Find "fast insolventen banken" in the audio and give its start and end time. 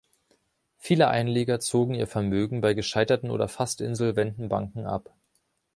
3.47-4.87